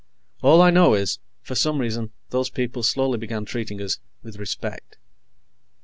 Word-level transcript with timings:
All 0.41 0.63
I 0.63 0.71
know 0.71 0.95
is, 0.95 1.19
for 1.43 1.53
some 1.53 1.77
reason 1.77 2.09
those 2.31 2.49
people 2.49 2.81
slowly 2.81 3.19
began 3.19 3.45
treating 3.45 3.79
us 3.79 3.99
with 4.23 4.37
respect. 4.39 4.97